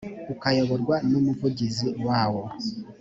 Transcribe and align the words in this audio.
ukayoborwa 0.33 0.95
n’umuvugizi 1.11 1.87
wawo 2.07 2.43